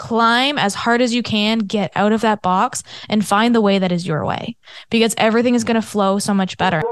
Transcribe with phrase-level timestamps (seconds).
[0.00, 3.78] climb as hard as you can, get out of that box and find the way
[3.78, 4.56] that is your way
[4.88, 6.82] because everything is going to flow so much better.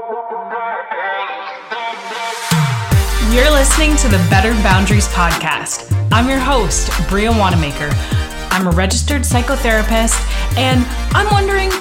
[3.33, 5.91] You're listening to the Better Boundaries podcast.
[6.11, 7.91] I'm your host, Bria Wannamaker.
[8.51, 10.19] I'm a registered psychotherapist,
[10.55, 10.85] and
[11.15, 11.71] I'm wondering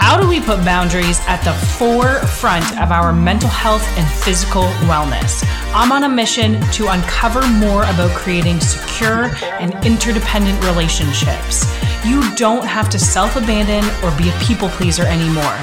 [0.00, 5.44] how do we put boundaries at the forefront of our mental health and physical wellness?
[5.74, 9.30] I'm on a mission to uncover more about creating secure
[9.60, 11.66] and interdependent relationships.
[12.04, 15.58] You don't have to self abandon or be a people pleaser anymore.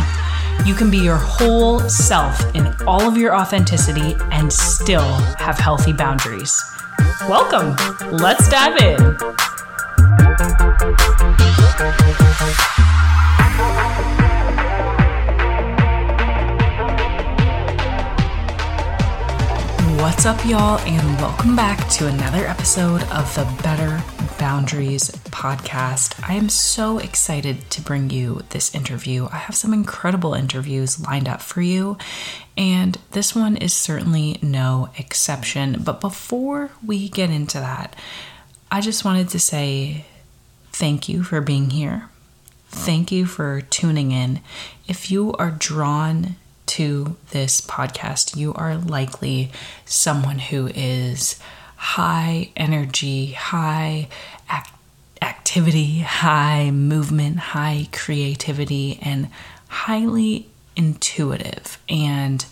[0.66, 5.94] You can be your whole self in all of your authenticity and still have healthy
[5.94, 6.64] boundaries.
[7.28, 7.76] Welcome.
[8.12, 9.18] Let's dive in.
[20.18, 24.04] What's up, y'all, and welcome back to another episode of the Better
[24.40, 26.28] Boundaries podcast.
[26.28, 29.28] I am so excited to bring you this interview.
[29.32, 32.00] I have some incredible interviews lined up for you,
[32.58, 35.84] and this one is certainly no exception.
[35.84, 37.96] But before we get into that,
[38.72, 40.06] I just wanted to say
[40.72, 42.10] thank you for being here.
[42.70, 44.42] Thank you for tuning in.
[44.88, 49.52] If you are drawn to this podcast, you are likely
[49.86, 51.40] someone who is
[51.76, 54.08] high energy, high
[54.52, 54.72] ac-
[55.22, 59.30] activity, high movement, high creativity, and
[59.68, 61.78] highly intuitive.
[61.90, 62.46] And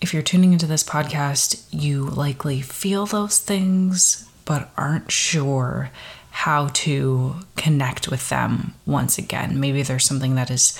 [0.00, 5.90] if you're tuning into this podcast, you likely feel those things but aren't sure
[6.30, 9.58] how to connect with them once again.
[9.60, 10.78] Maybe there's something that is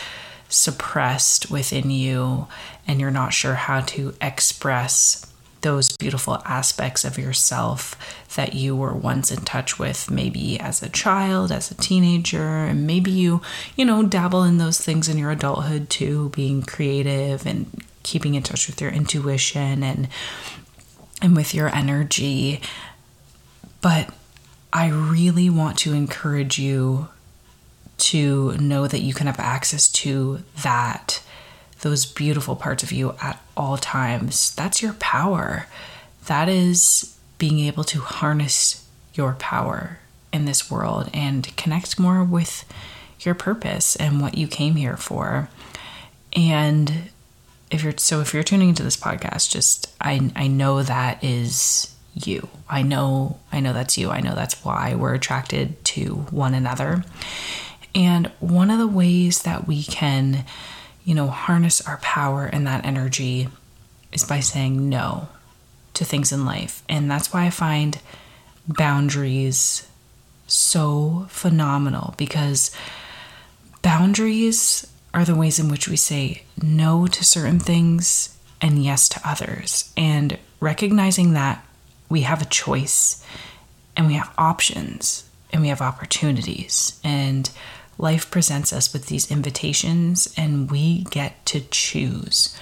[0.55, 2.47] suppressed within you
[2.87, 5.27] and you're not sure how to express
[5.63, 7.97] those beautiful aspects of yourself
[8.37, 12.87] that you were once in touch with maybe as a child as a teenager and
[12.87, 13.41] maybe you
[13.75, 18.43] you know dabble in those things in your adulthood too being creative and keeping in
[18.43, 20.09] touch with your intuition and
[21.23, 22.61] and with your energy.
[23.81, 24.11] But
[24.73, 27.09] i really want to encourage you
[27.97, 31.23] to know that you can have access to that
[31.81, 34.55] those beautiful parts of you at all times.
[34.55, 35.67] That's your power.
[36.27, 39.99] That is being able to harness your power
[40.33, 42.65] in this world and connect more with
[43.21, 45.49] your purpose and what you came here for.
[46.35, 47.11] And
[47.71, 51.95] if you're so if you're tuning into this podcast, just I I know that is
[52.15, 52.49] you.
[52.69, 54.11] I know I know that's you.
[54.11, 57.05] I know that's why we're attracted to one another.
[57.95, 60.45] And one of the ways that we can,
[61.05, 63.49] you know, harness our power and that energy
[64.13, 65.29] is by saying no
[65.95, 66.83] to things in life.
[66.89, 67.99] And that's why I find
[68.67, 69.87] boundaries
[70.47, 72.75] so phenomenal because
[73.83, 79.21] boundaries are the ways in which we say no to certain things and yes to
[79.25, 79.93] others.
[79.97, 81.65] And recognizing that
[82.09, 83.25] we have a choice
[83.97, 86.99] and we have options and we have opportunities.
[87.05, 87.49] And
[87.99, 92.57] life presents us with these invitations, and we get to choose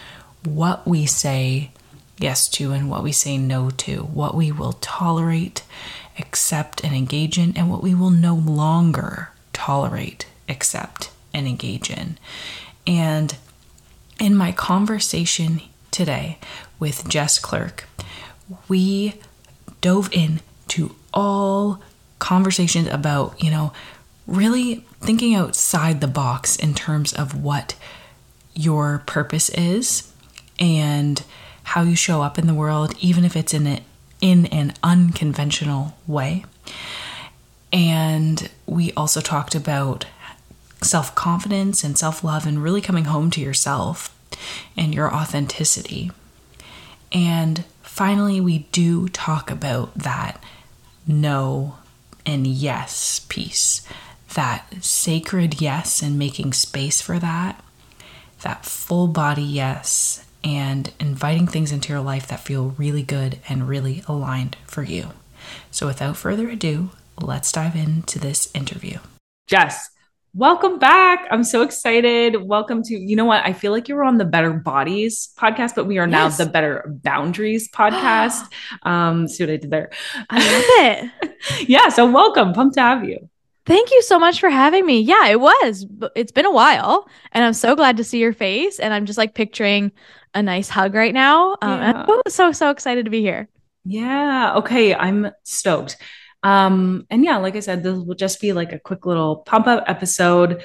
[0.45, 1.71] what we say
[2.19, 5.63] yes to and what we say no to, what we will tolerate,
[6.19, 12.19] accept, and engage in, and what we will no longer tolerate, accept, and engage in.
[12.87, 13.37] And
[14.21, 16.39] in my conversation today
[16.79, 17.85] with Jess Clerke,
[18.69, 19.21] we
[19.81, 21.81] dove into all
[22.19, 23.73] conversations about, you know,
[24.27, 27.75] really thinking outside the box in terms of what
[28.55, 30.13] your purpose is
[30.59, 31.23] and
[31.65, 33.81] how you show up in the world, even if it's in
[34.21, 36.45] in an unconventional way.
[37.73, 40.07] And we also talked about
[40.83, 44.17] self confidence and self love and really coming home to yourself
[44.77, 46.11] and your authenticity.
[47.11, 50.43] And finally, we do talk about that
[51.07, 51.77] no
[52.25, 53.87] and yes piece
[54.35, 57.63] that sacred yes and making space for that,
[58.43, 63.69] that full body yes, and inviting things into your life that feel really good and
[63.69, 65.11] really aligned for you.
[65.71, 66.91] So, without further ado,
[67.21, 68.99] let's dive into this interview.
[69.49, 69.91] Jess,
[70.35, 71.27] welcome back.
[71.31, 72.37] I'm so excited.
[72.43, 73.45] Welcome to, you know what?
[73.45, 76.39] I feel like you were on the Better Bodies podcast, but we are now yes.
[76.39, 78.43] the Better Boundaries podcast.
[78.83, 79.91] um, see what I did there?
[80.31, 81.69] I love it.
[81.69, 81.89] yeah.
[81.89, 82.53] So, welcome.
[82.53, 83.29] Pumped to have you.
[83.65, 85.01] Thank you so much for having me.
[85.01, 85.87] Yeah, it was.
[86.17, 88.81] It's been a while, and I'm so glad to see your face.
[88.81, 89.93] And I'm just like picturing
[90.35, 91.53] a nice hug right now.
[91.63, 92.05] Um, yeah.
[92.09, 93.49] I'm so so excited to be here.
[93.85, 94.55] Yeah.
[94.57, 94.95] Okay.
[94.95, 95.97] I'm stoked.
[96.43, 99.67] Um, and yeah, like I said, this will just be like a quick little pump
[99.67, 100.65] up episode.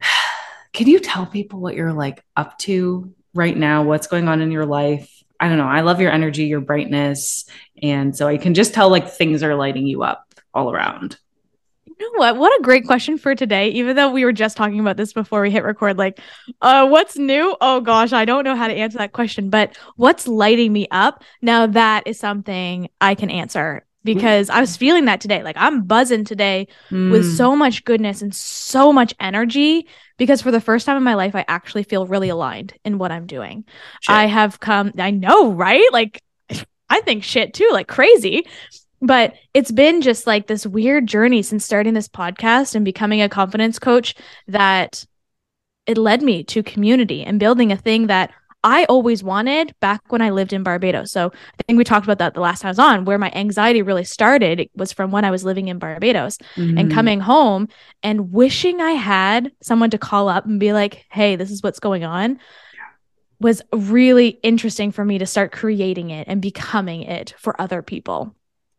[0.72, 3.84] Can you tell people what you're like up to right now?
[3.84, 5.10] What's going on in your life?
[5.38, 5.66] I don't know.
[5.66, 7.44] I love your energy, your brightness.
[7.82, 11.18] And so I can just tell like things are lighting you up all around.
[12.04, 12.36] You know what?
[12.36, 13.70] What a great question for today.
[13.70, 16.20] Even though we were just talking about this before we hit record, like,
[16.60, 17.56] uh, what's new?
[17.62, 21.24] Oh gosh, I don't know how to answer that question, but what's lighting me up?
[21.40, 25.42] Now that is something I can answer because I was feeling that today.
[25.42, 27.10] Like I'm buzzing today mm.
[27.10, 31.14] with so much goodness and so much energy because for the first time in my
[31.14, 33.64] life, I actually feel really aligned in what I'm doing.
[34.02, 34.14] Shit.
[34.14, 35.90] I have come, I know, right?
[35.90, 36.22] Like
[36.90, 38.46] I think shit too, like crazy.
[39.04, 43.28] But it's been just like this weird journey since starting this podcast and becoming a
[43.28, 44.14] confidence coach
[44.48, 45.04] that
[45.86, 50.22] it led me to community and building a thing that I always wanted back when
[50.22, 51.12] I lived in Barbados.
[51.12, 53.30] So I think we talked about that the last time I was on, where my
[53.34, 56.78] anxiety really started was from when I was living in Barbados mm-hmm.
[56.78, 57.68] and coming home
[58.02, 61.78] and wishing I had someone to call up and be like, hey, this is what's
[61.78, 62.38] going on
[63.38, 68.34] was really interesting for me to start creating it and becoming it for other people.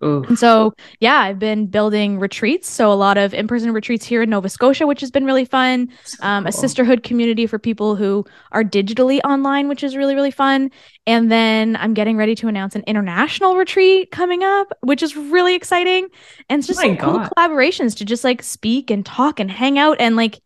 [0.05, 0.27] Oof.
[0.27, 2.69] And so, yeah, I've been building retreats.
[2.69, 5.45] So, a lot of in person retreats here in Nova Scotia, which has been really
[5.45, 5.89] fun.
[6.21, 10.69] Um, a sisterhood community for people who are digitally online, which is really, really fun.
[11.07, 15.55] And then I'm getting ready to announce an international retreat coming up, which is really
[15.55, 16.07] exciting.
[16.49, 19.79] And it's just oh like cool collaborations to just like speak and talk and hang
[19.79, 20.39] out and like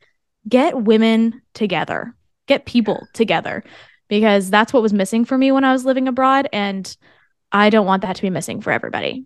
[0.48, 2.16] get women together,
[2.48, 3.64] get people together,
[4.08, 6.48] because that's what was missing for me when I was living abroad.
[6.54, 6.96] And
[7.52, 9.26] I don't want that to be missing for everybody.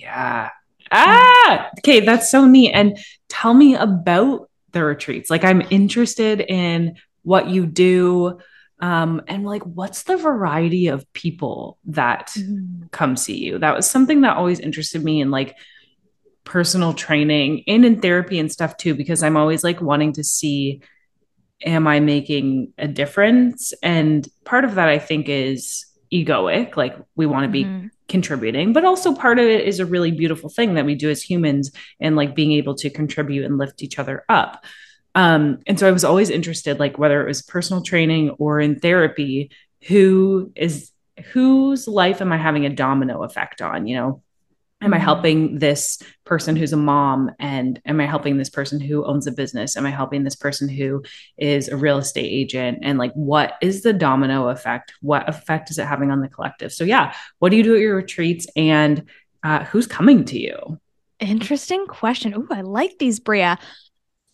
[0.00, 0.50] Yeah.
[0.90, 2.72] Ah, okay, that's so neat.
[2.72, 2.98] And
[3.28, 5.30] tell me about the retreats.
[5.30, 8.38] Like, I'm interested in what you do.
[8.80, 12.86] Um, and like, what's the variety of people that mm-hmm.
[12.90, 13.58] come see you?
[13.58, 15.54] That was something that always interested me in like
[16.44, 20.80] personal training and in therapy and stuff too, because I'm always like wanting to see,
[21.64, 23.74] am I making a difference?
[23.82, 26.76] And part of that, I think, is egoic.
[26.76, 30.10] Like, we want to be mm-hmm contributing but also part of it is a really
[30.10, 31.70] beautiful thing that we do as humans
[32.00, 34.64] and like being able to contribute and lift each other up
[35.14, 38.80] um and so i was always interested like whether it was personal training or in
[38.80, 39.48] therapy
[39.86, 40.90] who is
[41.32, 44.22] whose life am i having a domino effect on you know
[44.80, 47.30] am i helping this person who's a mom?
[47.38, 49.76] And am i helping this person who owns a business?
[49.76, 51.02] Am i helping this person who
[51.36, 52.78] is a real estate agent?
[52.82, 54.92] And like what is the domino effect?
[55.00, 56.72] What effect is it having on the collective?
[56.72, 58.46] So yeah what do you do at your retreats?
[58.56, 59.08] And
[59.42, 60.78] uh, who's coming to you?
[61.18, 62.34] Interesting question.
[62.34, 63.58] Oh i like these bria.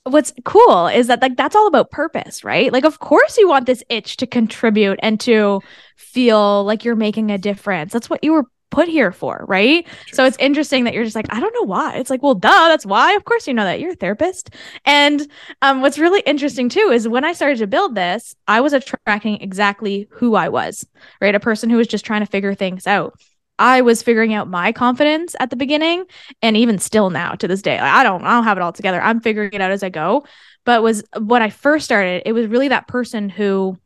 [0.04, 2.72] What's cool is that like that's all about purpose right?
[2.72, 5.60] Like of course you want this itch to contribute and to
[5.96, 7.92] feel like you're making a difference.
[7.92, 9.86] That's what you were put here for, right?
[10.12, 11.96] So it's interesting that you're just like, I don't know why.
[11.96, 13.14] It's like, well, duh, that's why.
[13.14, 13.80] Of course you know that.
[13.80, 14.50] You're a therapist.
[14.84, 15.26] And
[15.62, 19.40] um, what's really interesting too is when I started to build this, I was attracting
[19.40, 20.86] exactly who I was,
[21.20, 21.34] right?
[21.34, 23.18] A person who was just trying to figure things out.
[23.58, 26.04] I was figuring out my confidence at the beginning
[26.42, 27.80] and even still now to this day.
[27.80, 29.00] Like, I don't I don't have it all together.
[29.00, 30.26] I'm figuring it out as I go.
[30.66, 33.78] But was when I first started, it was really that person who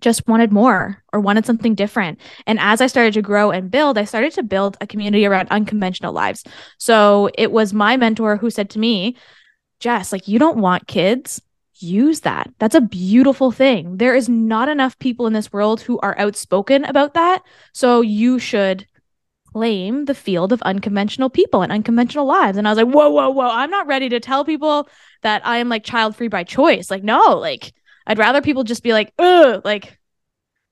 [0.00, 2.18] just wanted more or wanted something different.
[2.46, 5.48] And as I started to grow and build, I started to build a community around
[5.50, 6.44] unconventional lives.
[6.78, 9.16] So it was my mentor who said to me,
[9.78, 11.40] Jess, like, you don't want kids.
[11.74, 12.52] Use that.
[12.58, 13.96] That's a beautiful thing.
[13.96, 17.42] There is not enough people in this world who are outspoken about that.
[17.72, 18.86] So you should
[19.52, 22.58] claim the field of unconventional people and unconventional lives.
[22.58, 23.48] And I was like, whoa, whoa, whoa.
[23.48, 24.88] I'm not ready to tell people
[25.22, 26.90] that I am like child free by choice.
[26.90, 27.72] Like, no, like,
[28.10, 29.96] I'd rather people just be like, ugh, like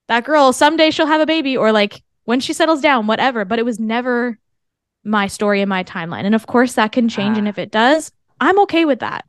[0.08, 3.44] that girl, someday she'll have a baby, or like when she settles down, whatever.
[3.44, 4.36] But it was never
[5.04, 6.24] my story and my timeline.
[6.24, 7.36] And of course, that can change.
[7.36, 7.38] Ah.
[7.38, 9.24] And if it does, I'm okay with that.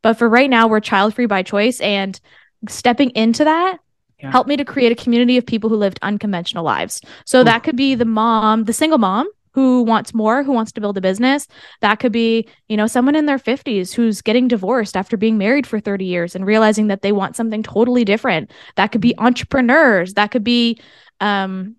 [0.00, 1.82] But for right now, we're child free by choice.
[1.82, 2.18] And
[2.66, 3.78] stepping into that
[4.18, 4.30] yeah.
[4.30, 7.02] helped me to create a community of people who lived unconventional lives.
[7.26, 7.44] So Ooh.
[7.44, 10.96] that could be the mom, the single mom who wants more, who wants to build
[10.96, 11.46] a business.
[11.80, 15.66] That could be, you know, someone in their 50s who's getting divorced after being married
[15.66, 18.50] for 30 years and realizing that they want something totally different.
[18.76, 20.14] That could be entrepreneurs.
[20.14, 20.80] That could be
[21.20, 21.76] um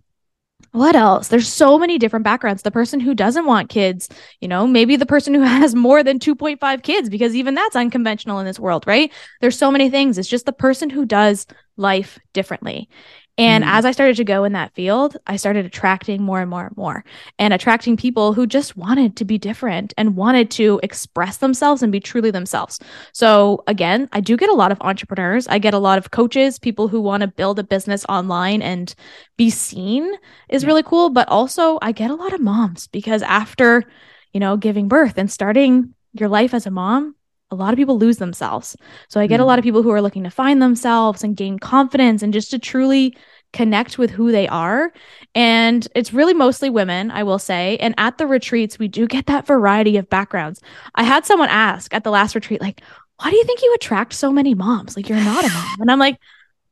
[0.72, 1.28] what else?
[1.28, 2.62] There's so many different backgrounds.
[2.62, 4.08] The person who doesn't want kids,
[4.40, 8.40] you know, maybe the person who has more than 2.5 kids because even that's unconventional
[8.40, 9.12] in this world, right?
[9.42, 10.18] There's so many things.
[10.18, 11.46] It's just the person who does
[11.78, 12.90] life differently.
[13.38, 13.68] And mm.
[13.68, 16.78] as I started to go in that field, I started attracting more and more and
[16.78, 17.04] more
[17.40, 21.92] and attracting people who just wanted to be different and wanted to express themselves and
[21.92, 22.80] be truly themselves.
[23.14, 25.48] So, again, I do get a lot of entrepreneurs.
[25.48, 28.94] I get a lot of coaches, people who want to build a business online and
[29.38, 30.12] be seen
[30.50, 30.68] is yeah.
[30.68, 31.10] really cool.
[31.10, 33.86] But also, I get a lot of moms because after
[34.34, 37.16] you know, giving birth and starting your life as a mom,
[37.52, 38.76] a lot of people lose themselves.
[39.10, 39.44] So I get mm.
[39.44, 42.52] a lot of people who are looking to find themselves and gain confidence and just
[42.52, 43.16] to truly
[43.54, 44.94] connect with who they are.
[45.36, 47.78] And it's really mostly women, I will say.
[47.78, 50.62] And at the retreats, we do get that variety of backgrounds.
[50.96, 52.82] I had someone ask at the last retreat, like,
[53.18, 54.96] why do you think you attract so many moms?
[54.96, 55.82] Like, you're not a mom.
[55.82, 56.18] And I'm like,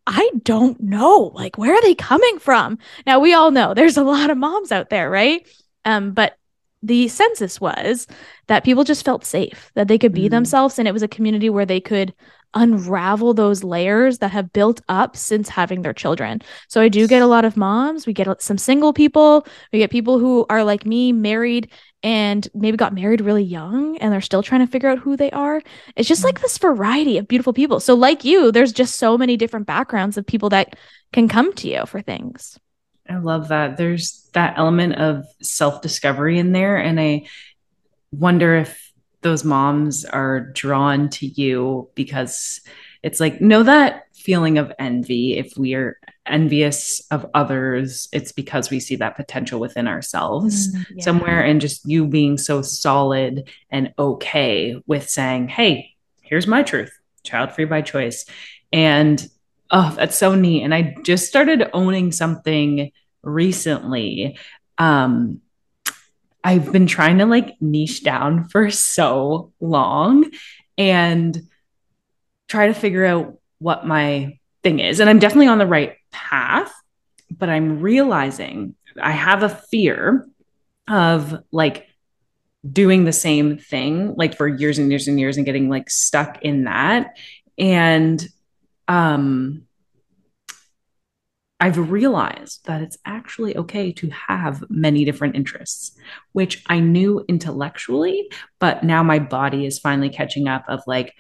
[0.08, 1.32] I don't know.
[1.36, 2.80] Like, where are they coming from?
[3.06, 5.48] Now, we all know there's a lot of moms out there, right?
[5.86, 6.39] Um, but
[6.82, 8.08] the census was
[8.48, 10.32] that people just felt safe, that they could be mm.
[10.32, 10.80] themselves.
[10.80, 12.14] And it was a community where they could
[12.54, 16.42] unravel those layers that have built up since having their children.
[16.68, 18.08] So I do get a lot of moms.
[18.08, 19.46] We get some single people.
[19.72, 21.70] We get people who are like me, married
[22.02, 25.30] and maybe got married really young and they're still trying to figure out who they
[25.32, 25.62] are.
[25.96, 26.42] It's just like mm.
[26.42, 27.80] this variety of beautiful people.
[27.80, 30.76] So, like you, there's just so many different backgrounds of people that
[31.12, 32.58] can come to you for things.
[33.10, 33.78] I love that.
[33.78, 36.78] There's that element of self discovery in there.
[36.78, 37.28] And I
[38.12, 42.62] wonder if those moms are drawn to you because
[43.04, 45.38] it's like, know that feeling of envy.
[45.38, 50.86] If we are envious of others, it's because we see that potential within ourselves mm,
[50.96, 51.04] yeah.
[51.04, 51.44] somewhere.
[51.44, 56.92] And just you being so solid and okay with saying, hey, here's my truth,
[57.24, 58.26] child free by choice.
[58.72, 59.26] And
[59.72, 60.64] oh, that's so neat.
[60.64, 62.92] And I just started owning something
[63.24, 64.38] recently.
[64.78, 65.42] Um,
[66.44, 70.32] I've been trying to like niche down for so long
[70.78, 71.42] and
[72.48, 75.00] try to figure out what my thing is.
[75.00, 76.74] And I'm definitely on the right path,
[77.30, 80.28] but I'm realizing I have a fear
[80.88, 81.88] of like
[82.70, 86.42] doing the same thing like for years and years and years and getting like stuck
[86.42, 87.18] in that.
[87.58, 88.26] And
[88.88, 89.68] um
[91.60, 95.98] I've realized that it's actually okay to have many different interests,
[96.32, 101.14] which I knew intellectually, but now my body is finally catching up of like,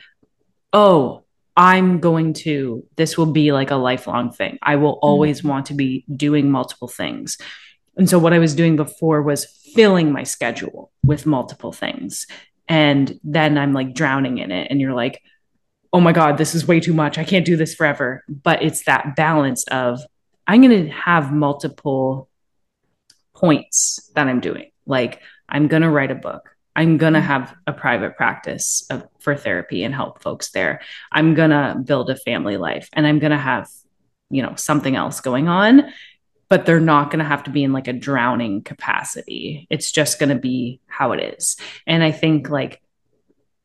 [0.71, 1.25] oh,
[1.57, 4.57] I'm going to, this will be like a lifelong thing.
[4.61, 5.49] I will always mm-hmm.
[5.49, 7.37] want to be doing multiple things.
[7.97, 12.27] And so what I was doing before was filling my schedule with multiple things.
[12.69, 14.67] And then I'm like drowning in it.
[14.69, 15.21] And you're like,
[15.91, 17.17] oh my God, this is way too much.
[17.17, 18.23] I can't do this forever.
[18.29, 19.99] But it's that balance of,
[20.49, 22.27] I'm going to have multiple
[23.35, 24.71] points that I'm doing.
[24.87, 26.55] Like, I'm going to write a book.
[26.75, 30.81] I'm going to have a private practice of, for therapy and help folks there.
[31.11, 33.69] I'm going to build a family life and I'm going to have,
[34.31, 35.93] you know, something else going on,
[36.47, 39.67] but they're not going to have to be in like a drowning capacity.
[39.69, 41.57] It's just going to be how it is.
[41.85, 42.81] And I think like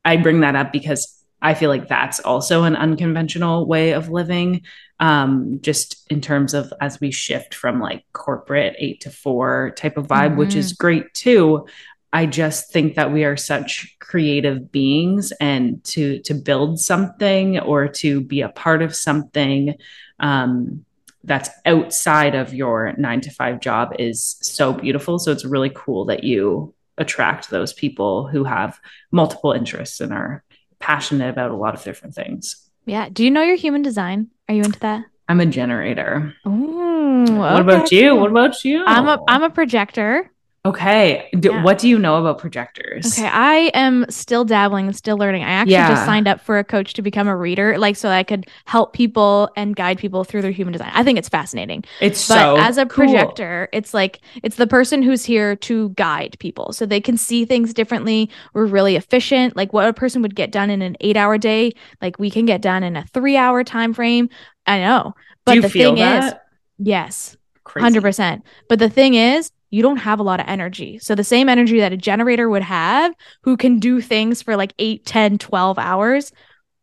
[0.03, 4.61] I bring that up because I feel like that's also an unconventional way of living.
[4.99, 9.97] Um, just in terms of as we shift from like corporate eight to four type
[9.97, 10.37] of vibe, mm-hmm.
[10.37, 10.81] which is mm-hmm.
[10.81, 11.67] great too.
[12.13, 17.89] I just think that we are such creative beings and to to build something or
[17.89, 19.75] to be a part of something
[20.19, 20.85] um,
[21.25, 25.19] that's outside of your nine to five job is so beautiful.
[25.19, 28.79] So it's really cool that you attract those people who have
[29.11, 30.43] multiple interests and are
[30.79, 32.64] passionate about a lot of different things.
[32.85, 33.09] Yeah.
[33.11, 34.27] Do you know your human design?
[34.47, 35.05] Are you into that?
[35.27, 36.35] I'm a generator.
[36.45, 37.61] Ooh, what okay.
[37.61, 38.15] about you?
[38.15, 38.83] What about you?
[38.85, 40.31] I'm a I'm a projector.
[40.65, 41.29] Okay.
[41.39, 41.63] Do, yeah.
[41.63, 43.17] What do you know about projectors?
[43.17, 43.27] Okay.
[43.27, 45.43] I am still dabbling and still learning.
[45.43, 45.89] I actually yeah.
[45.89, 48.93] just signed up for a coach to become a reader, like so I could help
[48.93, 50.91] people and guide people through their human design.
[50.93, 51.83] I think it's fascinating.
[52.01, 53.77] It's but so as a projector, cool.
[53.77, 57.73] it's like it's the person who's here to guide people so they can see things
[57.73, 58.31] differently.
[58.53, 59.55] We're really efficient.
[59.55, 62.45] Like what a person would get done in an eight hour day, like we can
[62.47, 64.29] get done in a three hour time frame.
[64.65, 65.13] I know.
[65.45, 66.23] But the thing that?
[66.23, 66.33] is,
[66.79, 67.37] yes.
[67.65, 67.99] Crazy.
[67.99, 68.41] 100%.
[68.69, 70.99] But the thing is, you don't have a lot of energy.
[70.99, 74.73] So the same energy that a generator would have who can do things for like
[74.79, 76.31] 8, 10, 12 hours,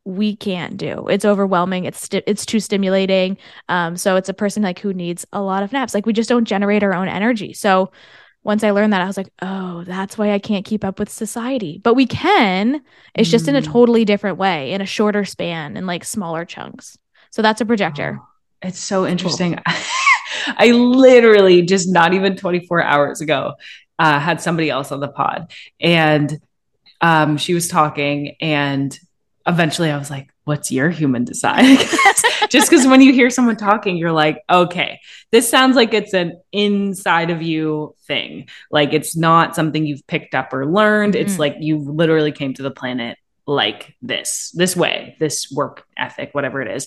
[0.05, 1.09] we can't do.
[1.09, 1.87] It's overwhelming.
[1.87, 3.39] It's sti- it's too stimulating.
[3.71, 5.95] Um so it's a person like who needs a lot of naps.
[5.95, 7.55] Like we just don't generate our own energy.
[7.55, 7.93] So
[8.43, 11.09] once I learned that, I was like, oh, that's why I can't keep up with
[11.09, 11.81] society.
[11.83, 12.83] But we can.
[13.15, 13.33] It's mm.
[13.33, 13.73] just in a mm.
[13.73, 16.99] totally different way, in a shorter span and like smaller chunks.
[17.31, 18.19] So that's a projector.
[18.21, 18.27] Oh,
[18.61, 19.59] it's so interesting.
[19.67, 19.77] Cool.
[20.47, 23.55] I literally just not even 24 hours ago
[23.99, 26.41] uh, had somebody else on the pod and
[27.01, 28.99] um, she was talking and
[29.47, 31.77] eventually I was like, what's your human design?
[32.49, 36.41] just because when you hear someone talking, you're like, okay, this sounds like it's an
[36.51, 38.49] inside of you thing.
[38.71, 41.15] Like it's not something you've picked up or learned.
[41.15, 41.27] Mm-hmm.
[41.27, 46.31] It's like you literally came to the planet like this, this way, this work ethic,
[46.33, 46.87] whatever it is.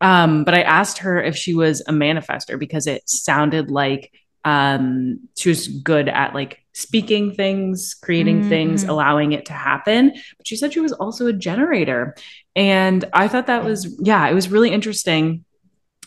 [0.00, 4.12] Um, but I asked her if she was a manifester because it sounded like
[4.44, 8.48] um, she was good at like speaking things, creating mm-hmm.
[8.48, 10.12] things, allowing it to happen.
[10.36, 12.14] But she said she was also a generator.
[12.54, 15.44] And I thought that was, yeah, it was really interesting.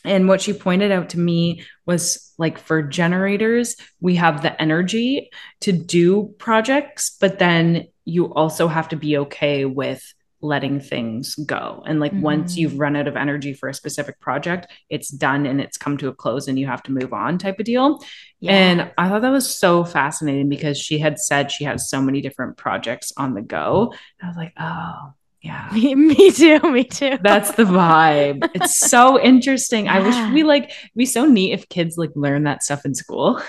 [0.05, 5.29] And what she pointed out to me was like for generators, we have the energy
[5.61, 11.83] to do projects, but then you also have to be okay with letting things go.
[11.85, 12.21] And like mm-hmm.
[12.21, 15.97] once you've run out of energy for a specific project, it's done and it's come
[15.97, 17.99] to a close and you have to move on type of deal.
[18.39, 18.53] Yeah.
[18.53, 22.21] And I thought that was so fascinating because she had said she has so many
[22.21, 23.93] different projects on the go.
[24.21, 25.69] I was like, oh, yeah.
[25.73, 26.59] Me, me too.
[26.59, 27.17] Me too.
[27.21, 28.49] That's the vibe.
[28.55, 29.85] It's so interesting.
[29.85, 29.95] Yeah.
[29.95, 33.41] I wish we like be so neat if kids like learn that stuff in school.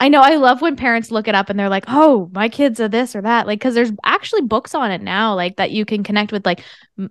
[0.00, 2.80] I know I love when parents look it up and they're like, "Oh, my kids
[2.80, 5.84] are this or that." Like cuz there's actually books on it now like that you
[5.84, 6.62] can connect with like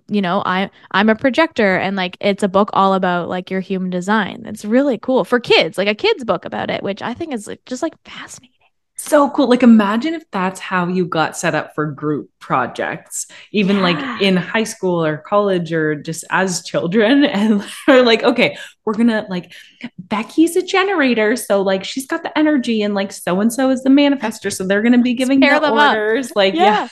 [0.08, 3.60] you know, I I'm a projector and like it's a book all about like your
[3.60, 4.42] human design.
[4.46, 7.46] It's really cool for kids, like a kids book about it, which I think is
[7.46, 8.59] like, just like fascinating
[9.02, 9.48] so cool.
[9.48, 13.82] Like imagine if that's how you got set up for group projects, even yeah.
[13.82, 17.24] like in high school or college or just as children.
[17.40, 19.52] And are like, okay, we're gonna like
[19.98, 21.36] Becky's a generator.
[21.36, 24.52] So like she's got the energy and like so and so is the manifester.
[24.52, 26.30] So they're gonna be giving the orders.
[26.30, 26.36] Up.
[26.36, 26.88] Like, yeah.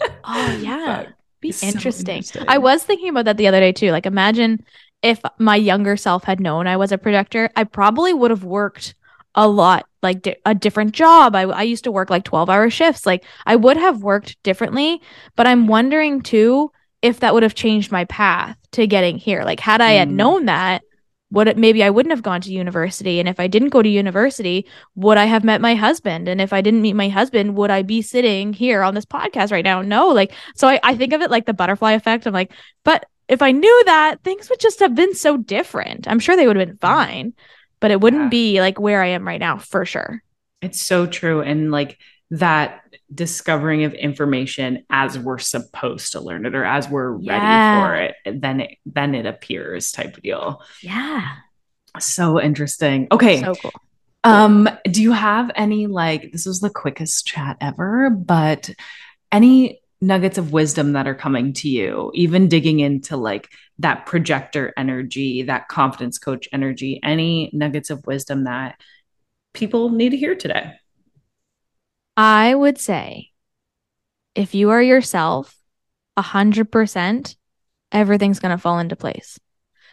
[0.00, 0.08] yeah.
[0.24, 1.06] oh yeah.
[1.40, 2.22] Be interesting.
[2.22, 2.44] So interesting.
[2.48, 3.90] I was thinking about that the other day too.
[3.90, 4.64] Like imagine
[5.02, 8.94] if my younger self had known I was a projector, I probably would have worked
[9.34, 11.34] a lot like di- a different job.
[11.34, 13.06] I, I used to work like 12 hour shifts.
[13.06, 15.00] Like i would have worked differently
[15.36, 16.70] but i'm wondering too
[17.02, 19.44] if that would have changed my path to getting here.
[19.44, 20.14] Like had i had mm.
[20.14, 20.82] known that
[21.30, 23.18] would it maybe i wouldn't have gone to university.
[23.18, 26.28] And if i didn't go to university would i have met my husband?
[26.28, 29.50] And if i didn't meet my husband would i be sitting here on this podcast
[29.50, 29.82] right now?
[29.82, 32.52] No like so i, I think of it like the butterfly effect i'm like
[32.84, 36.06] but if i knew that things would just have been so different.
[36.06, 37.34] I'm sure they would have been fine
[37.84, 38.28] but it wouldn't yeah.
[38.30, 40.22] be like where I am right now for sure.
[40.62, 41.42] It's so true.
[41.42, 41.98] And like
[42.30, 42.80] that
[43.14, 47.82] discovering of information as we're supposed to learn it or as we're yeah.
[47.82, 47.96] ready for
[48.30, 50.62] it, then it then it appears type of deal.
[50.80, 51.28] Yeah.
[51.98, 53.08] So interesting.
[53.12, 53.42] Okay.
[53.42, 53.72] So cool.
[54.24, 58.70] Um, do you have any like this was the quickest chat ever, but
[59.30, 64.72] any nuggets of wisdom that are coming to you, even digging into like that projector
[64.76, 68.78] energy, that confidence coach energy, any nuggets of wisdom that
[69.52, 70.72] people need to hear today?
[72.16, 73.30] I would say
[74.34, 75.56] if you are yourself,
[76.16, 77.36] a hundred percent,
[77.90, 79.38] everything's going to fall into place.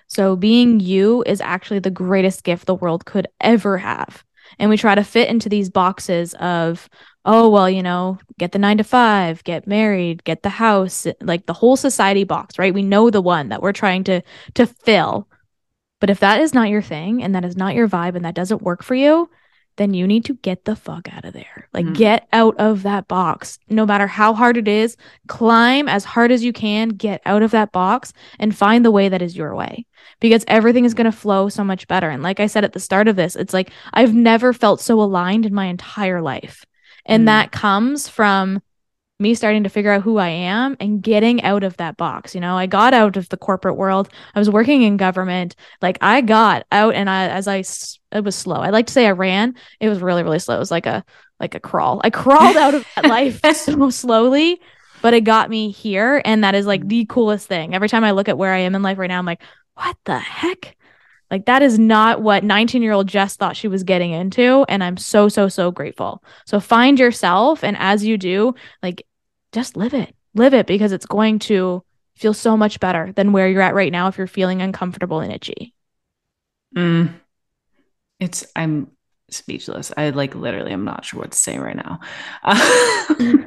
[0.08, 4.24] So being you is actually the greatest gift the world could ever have.
[4.60, 6.90] And we try to fit into these boxes of,
[7.24, 11.46] oh well you know get the nine to five get married get the house like
[11.46, 12.74] the whole society box right?
[12.74, 14.22] We know the one that we're trying to
[14.56, 15.28] to fill.
[16.00, 18.34] But if that is not your thing and that is not your vibe and that
[18.34, 19.30] doesn't work for you
[19.78, 21.68] then you need to get the fuck out of there.
[21.74, 21.96] Like mm.
[21.96, 23.58] get out of that box.
[23.70, 27.52] No matter how hard it is climb as hard as you can get out of
[27.52, 29.86] that box and find the way that is your way.
[30.20, 32.10] Because everything is going to flow so much better.
[32.10, 35.02] And like i said at the start of this it's like i've never felt so
[35.02, 36.66] aligned in my entire life.
[37.06, 37.26] And mm.
[37.28, 38.62] that comes from
[39.22, 42.36] me starting to figure out who I am and getting out of that box.
[42.36, 44.10] You know, I got out of the corporate world.
[44.36, 45.56] I was working in government.
[45.82, 47.64] Like I got out and I, as I,
[48.12, 48.58] it was slow.
[48.58, 49.56] I like to say I ran.
[49.80, 50.56] It was really, really slow.
[50.56, 51.06] It was like a,
[51.40, 52.02] like a crawl.
[52.04, 54.60] I crawled out of that life so slowly,
[55.02, 56.22] but it got me here.
[56.26, 57.14] And that is like the mm-hmm.
[57.14, 57.74] coolest thing.
[57.76, 59.44] Every time I look at where I am in life right now, I'm like,
[59.76, 60.76] what the heck?
[61.30, 64.66] Like that is not what 19 year old Jess thought she was getting into.
[64.68, 66.24] And I'm so, so, so grateful.
[66.46, 67.64] So find yourself.
[67.64, 68.54] And as you do,
[68.84, 69.06] like
[69.52, 71.84] just live it, live it because it's going to
[72.16, 75.32] feel so much better than where you're at right now if you're feeling uncomfortable and
[75.32, 75.74] itchy.
[76.76, 77.14] Mm.
[78.20, 78.92] It's, I'm
[79.30, 79.92] speechless.
[79.96, 82.00] I like literally, I'm not sure what to say right now.
[82.44, 83.38] Uh,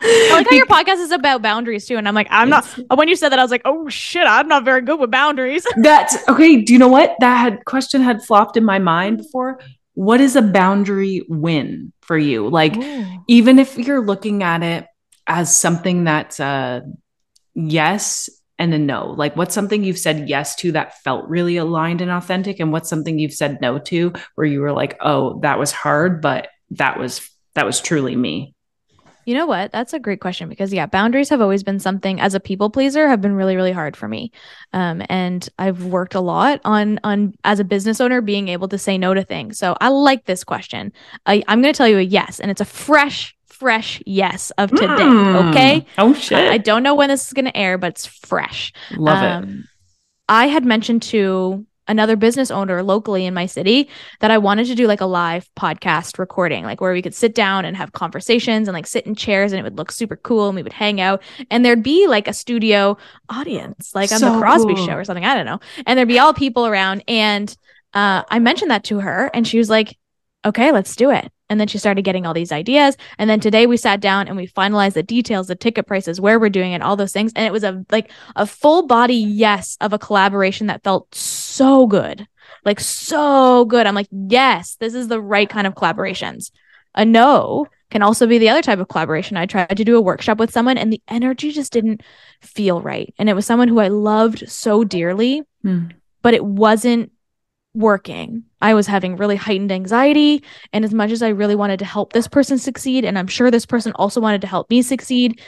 [0.00, 1.96] I like how your podcast is about boundaries too.
[1.96, 2.64] And I'm like, I'm not,
[2.94, 5.66] when you said that, I was like, oh shit, I'm not very good with boundaries.
[5.78, 6.62] That's okay.
[6.62, 7.16] Do you know what?
[7.20, 9.60] That had, question had flopped in my mind before.
[9.94, 12.48] What is a boundary win for you?
[12.48, 13.24] Like, Ooh.
[13.26, 14.86] even if you're looking at it
[15.28, 16.82] as something that's a
[17.54, 22.00] yes and a no, like what's something you've said yes to that felt really aligned
[22.00, 22.58] and authentic?
[22.58, 26.20] And what's something you've said no to where you were like, oh, that was hard,
[26.20, 28.54] but that was, that was truly me.
[29.26, 29.72] You know what?
[29.72, 33.06] That's a great question because yeah, boundaries have always been something as a people pleaser
[33.08, 34.32] have been really really hard for me.
[34.72, 38.78] Um, and I've worked a lot on on as a business owner being able to
[38.78, 39.58] say no to things.
[39.58, 40.94] So I like this question.
[41.26, 44.70] I, I'm going to tell you a yes, and it's a fresh fresh yes of
[44.70, 44.86] today.
[44.86, 45.50] Mm.
[45.50, 45.86] Okay.
[45.98, 46.38] Oh shit.
[46.38, 48.72] I, I, don't know when this is going to air, but it's fresh.
[48.96, 49.64] Love um, it.
[50.28, 53.88] I had mentioned to another business owner locally in my city
[54.20, 57.34] that I wanted to do like a live podcast recording, like where we could sit
[57.34, 60.48] down and have conversations and like sit in chairs and it would look super cool
[60.48, 62.96] and we would hang out and there'd be like a studio
[63.30, 64.86] audience, like on So the Cosby cool.
[64.86, 65.24] show or something.
[65.24, 65.60] I don't know.
[65.86, 67.02] And there'd be all people around.
[67.08, 67.54] And
[67.94, 69.96] uh, I mentioned that to her and she was like,
[70.48, 71.30] okay, let's do it.
[71.48, 72.96] And then she started getting all these ideas.
[73.16, 76.38] And then today we sat down and we finalized the details, the ticket prices, where
[76.38, 77.32] we're doing it, all those things.
[77.34, 81.86] And it was a like a full body yes of a collaboration that felt so
[81.86, 82.26] good.
[82.64, 83.86] Like so good.
[83.86, 86.50] I'm like, yes, this is the right kind of collaborations.
[86.94, 89.36] A no can also be the other type of collaboration.
[89.38, 92.02] I tried to do a workshop with someone and the energy just didn't
[92.42, 93.14] feel right.
[93.18, 95.86] And it was someone who I loved so dearly, Hmm.
[96.20, 97.12] but it wasn't
[97.78, 98.42] working.
[98.60, 100.42] I was having really heightened anxiety.
[100.72, 103.50] And as much as I really wanted to help this person succeed, and I'm sure
[103.50, 105.40] this person also wanted to help me succeed,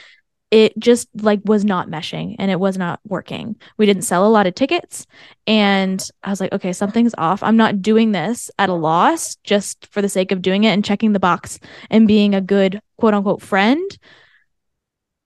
[0.52, 3.56] it just like was not meshing and it was not working.
[3.78, 5.06] We didn't sell a lot of tickets.
[5.46, 7.42] And I was like, okay, something's off.
[7.42, 10.84] I'm not doing this at a loss just for the sake of doing it and
[10.84, 11.58] checking the box
[11.90, 13.98] and being a good quote unquote friend.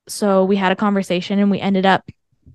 [0.08, 2.10] So we had a conversation and we ended up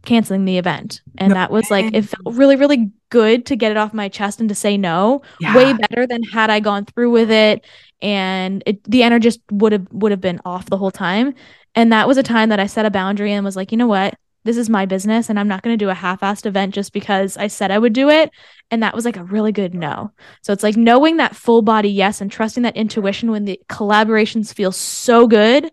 [0.06, 1.02] canceling the event.
[1.18, 1.36] And No.
[1.36, 4.50] that was like, it felt really, really good to get it off my chest and
[4.50, 5.22] to say no.
[5.40, 5.56] Yeah.
[5.56, 7.66] way better than had I gone through with it.
[8.02, 11.34] And it, the energy just would have would have been off the whole time.
[11.76, 13.88] And that was a time that I set a boundary and was like you know
[13.88, 14.16] what?
[14.46, 17.36] This is my business and I'm not going to do a half-assed event just because
[17.36, 18.32] I said I would do it.
[18.72, 20.12] And that was like a really good no.
[20.44, 24.54] So it's like knowing that full body yes and trusting that intuition when the collaborations
[24.54, 25.70] feel so good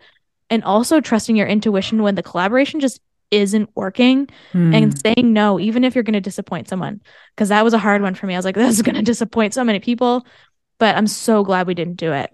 [0.50, 4.74] and also trusting your intuition when the collaboration just isn't working Hmm.
[4.74, 7.00] and saying no, even if you're going to disappoint someone.
[7.34, 8.34] Because that was a hard one for me.
[8.34, 10.26] I was like, this is going to disappoint so many people,
[10.78, 12.30] but I'm so glad we didn't do it.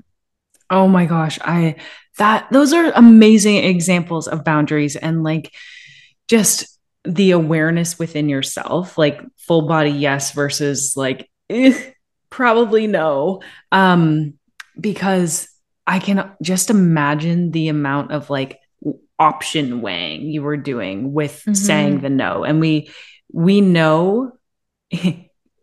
[0.71, 1.77] Oh my gosh, I
[2.19, 5.53] that those are amazing examples of boundaries and like
[6.29, 11.91] just the awareness within yourself, like full body yes versus like eh,
[12.31, 13.41] probably no.
[13.71, 14.35] Um
[14.81, 15.49] because
[15.87, 18.59] I can just imagine the amount of like
[19.19, 21.57] option weighing you were doing with Mhm.
[21.57, 22.91] saying the no and we
[23.33, 24.33] we know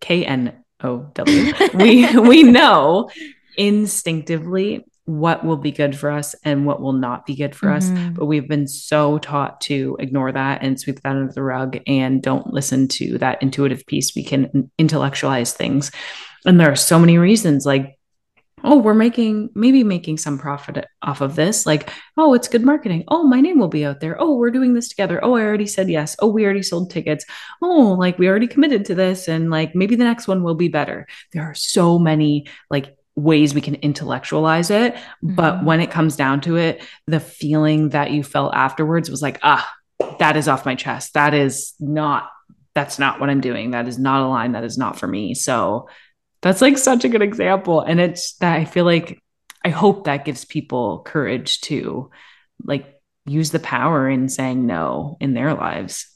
[0.02, 3.10] K N O W we we know
[3.58, 7.90] instinctively what will be good for us and what will not be good for us.
[7.90, 8.14] Mhm.
[8.14, 12.22] But we've been so taught to ignore that and sweep that under the rug and
[12.22, 14.16] don't listen to that intuitive piece.
[14.16, 15.92] We can intellectualize things.
[16.46, 17.98] And there are so many reasons like,
[18.64, 21.66] oh, we're making maybe making some profit off of this.
[21.66, 23.04] Like, oh, it's good marketing.
[23.08, 24.16] Oh, my name will be out there.
[24.20, 25.20] Oh, we're doing this together.
[25.24, 26.16] Oh, I already said yes.
[26.20, 27.26] Oh, we already sold tickets.
[27.62, 29.28] Oh, like we already committed to this.
[29.28, 31.08] And like maybe the next one will be better.
[31.34, 34.96] There are so many like ways we can intellectualize it.
[35.22, 35.64] But Mhm.
[35.66, 39.70] when it comes down to it, the feeling that you felt afterwards was like, ah,
[40.20, 41.14] that is off my chest.
[41.16, 42.30] That is not,
[42.74, 43.72] that's not what I'm doing.
[43.72, 44.54] That is not a line.
[44.54, 45.34] That is not for me.
[45.34, 45.90] So
[46.42, 47.82] that's like such a good example.
[47.82, 49.22] And it's that I feel like,
[49.64, 52.10] I hope that gives people courage to
[52.64, 56.08] like use the power in saying no in their lives.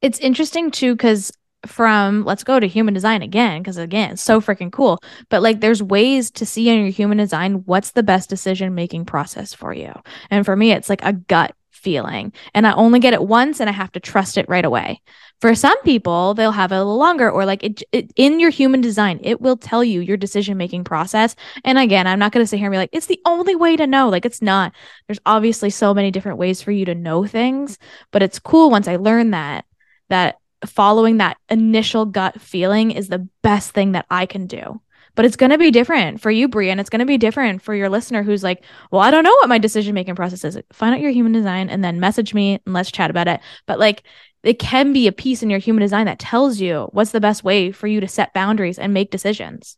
[0.00, 1.32] It's interesting too, because
[1.66, 5.00] from let's go to human design again, because again, it's so freaking cool.
[5.28, 9.06] But like, there's ways to see in your human design what's the best decision making
[9.06, 9.92] process for you.
[10.30, 13.70] And for me, it's like a gut feeling, and I only get it once, and
[13.70, 15.00] I have to trust it right away.
[15.40, 18.50] For some people, they'll have it a little longer, or like it, it in your
[18.50, 21.36] human design, it will tell you your decision making process.
[21.64, 23.76] And again, I'm not going to sit here and be like, it's the only way
[23.76, 24.08] to know.
[24.08, 24.72] Like, it's not.
[25.06, 27.78] There's obviously so many different ways for you to know things,
[28.10, 29.64] but it's cool once I learned that
[30.08, 34.80] that following that initial gut feeling is the best thing that I can do.
[35.18, 37.60] But it's going to be different for you, Brie, and it's going to be different
[37.60, 40.56] for your listener who's like, well, I don't know what my decision making process is.
[40.72, 43.40] Find out your human design and then message me and let's chat about it.
[43.66, 44.04] But like,
[44.44, 47.42] it can be a piece in your human design that tells you what's the best
[47.42, 49.76] way for you to set boundaries and make decisions.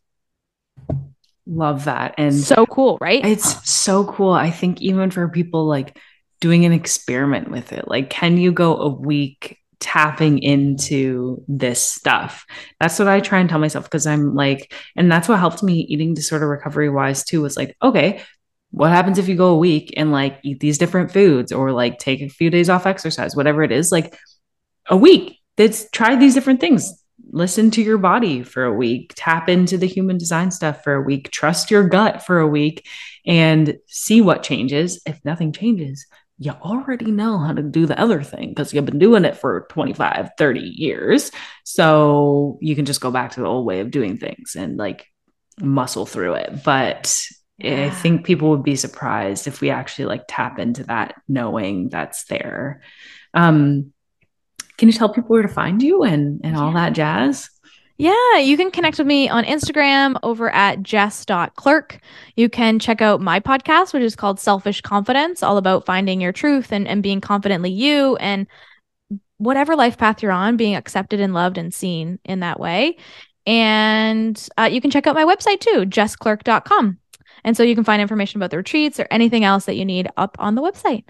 [1.47, 2.13] Love that.
[2.19, 3.25] And So cool, right?
[3.25, 4.33] It's so cool.
[4.33, 5.97] I think even for people like
[6.39, 12.45] doing an experiment with it, like, can you go a week tapping into this stuff?
[12.79, 15.85] That's what I try and tell myself because I'm like, and that's what helped me
[15.89, 18.21] eating disorder recovery wise too was like, okay,
[18.71, 21.99] what happens if you go a week and like eat these different foods or like
[21.99, 24.17] take a few days off exercise, whatever it is, like
[24.87, 29.49] a week, let's try these different things listen to your body for a week, tap
[29.49, 32.87] into the human design stuff for a week, trust your gut for a week,
[33.25, 35.01] and see what changes.
[35.05, 36.05] If nothing changes,
[36.41, 39.67] you already know how to do the other thing because you've been doing it for
[39.69, 41.29] 25, 30 years.
[41.65, 45.05] So you can just go back to the old way of doing things and like
[45.61, 46.63] muscle through it.
[46.65, 47.15] But
[47.63, 52.23] I think people would be surprised if we actually like tap into that knowing that's
[52.23, 52.81] there.
[53.35, 53.93] Um,
[54.77, 57.51] can you tell people where to find you and and all that jazz?
[57.97, 61.99] Yeah, you can connect with me on Instagram over at jess.clerke.
[62.35, 66.31] You can check out my podcast, which is called Selfish Confidence, all about finding your
[66.31, 68.47] truth and, and being confidently you and
[69.37, 72.97] whatever life path you're on, being accepted and loved and seen in that way.
[73.45, 76.97] And uh, you can check out my website too, jessclerke.com.
[77.43, 80.07] And so you can find information about the retreats or anything else that you need
[80.17, 81.05] up on the website.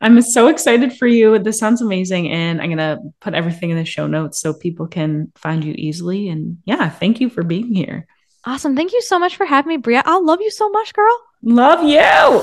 [0.00, 1.38] I'm so excited for you.
[1.38, 2.30] This sounds amazing.
[2.30, 5.74] And I'm going to put everything in the show notes so people can find you
[5.76, 6.28] easily.
[6.28, 8.06] And yeah, thank you for being here.
[8.44, 8.76] Awesome.
[8.76, 10.02] Thank you so much for having me, Bria.
[10.04, 11.20] I love you so much, girl.
[11.42, 12.40] Love you.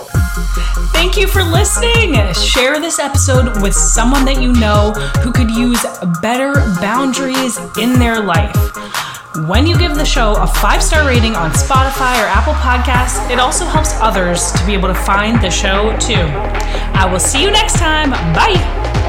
[0.93, 2.13] Thank you for listening.
[2.33, 4.91] Share this episode with someone that you know
[5.21, 5.83] who could use
[6.21, 8.55] better boundaries in their life.
[9.43, 13.37] When you give the show a five star rating on Spotify or Apple Podcasts, it
[13.37, 16.13] also helps others to be able to find the show too.
[16.13, 18.11] I will see you next time.
[18.33, 19.03] Bye.